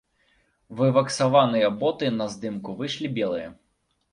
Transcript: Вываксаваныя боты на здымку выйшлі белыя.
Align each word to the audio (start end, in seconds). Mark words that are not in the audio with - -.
Вываксаваныя 0.79 1.69
боты 1.83 2.11
на 2.17 2.25
здымку 2.37 2.77
выйшлі 2.81 3.07
белыя. 3.19 3.47